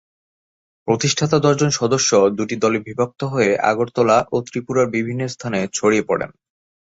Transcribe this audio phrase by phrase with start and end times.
[0.87, 6.31] প্রতিষ্ঠাতা দশজন সদস্য দুটি দলে বিভক্ত হয়ে আগরতলা ও ত্রিপুরার বিভিন্ন স্থানে ছড়িয়ে পড়েন।